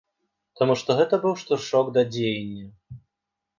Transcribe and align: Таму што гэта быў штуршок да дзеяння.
Таму 0.61 0.75
што 0.83 0.95
гэта 1.01 1.19
быў 1.27 1.37
штуршок 1.43 1.93
да 1.99 2.07
дзеяння. 2.17 2.65